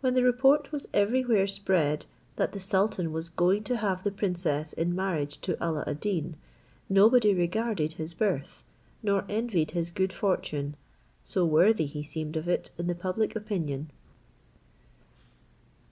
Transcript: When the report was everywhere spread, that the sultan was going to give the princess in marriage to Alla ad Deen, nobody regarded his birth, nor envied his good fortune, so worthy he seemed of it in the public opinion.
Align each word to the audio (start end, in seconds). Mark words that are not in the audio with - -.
When 0.00 0.14
the 0.14 0.24
report 0.24 0.72
was 0.72 0.88
everywhere 0.92 1.46
spread, 1.46 2.06
that 2.34 2.52
the 2.52 2.58
sultan 2.58 3.12
was 3.12 3.28
going 3.28 3.62
to 3.70 3.78
give 3.82 4.02
the 4.02 4.10
princess 4.10 4.72
in 4.72 4.96
marriage 4.96 5.40
to 5.42 5.56
Alla 5.64 5.84
ad 5.86 6.00
Deen, 6.00 6.34
nobody 6.88 7.32
regarded 7.32 7.92
his 7.92 8.14
birth, 8.14 8.64
nor 9.00 9.24
envied 9.28 9.70
his 9.70 9.92
good 9.92 10.12
fortune, 10.12 10.74
so 11.22 11.46
worthy 11.46 11.86
he 11.86 12.02
seemed 12.02 12.36
of 12.36 12.48
it 12.48 12.72
in 12.78 12.88
the 12.88 12.96
public 12.96 13.36
opinion. 13.36 13.90